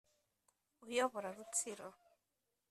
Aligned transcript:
uyobora 0.85 1.29
Rutsiro 1.37 1.87